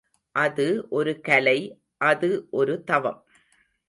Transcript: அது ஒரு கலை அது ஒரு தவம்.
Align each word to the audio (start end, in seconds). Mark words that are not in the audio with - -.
அது 0.35 0.65
ஒரு 0.89 1.21
கலை 1.21 1.59
அது 2.01 2.47
ஒரு 2.51 2.83
தவம். 2.83 3.19